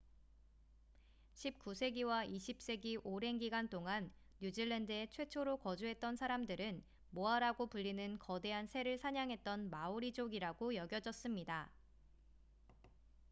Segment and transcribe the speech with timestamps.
[1.35, 10.73] 19세기와 20세기 오랜 기간 동안 뉴질랜드에 최초로 거주했던 사람들은 모아라고 불리는 거대한 새를 사냥했던 마오리족이라고
[10.73, 11.71] 여겨졌습니다